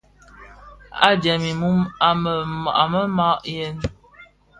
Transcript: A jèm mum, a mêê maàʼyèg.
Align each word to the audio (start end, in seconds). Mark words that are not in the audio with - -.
A 1.07 1.09
jèm 1.23 1.43
mum, 1.61 1.79
a 2.81 2.83
mêê 2.91 3.01
maàʼyèg. 3.15 3.77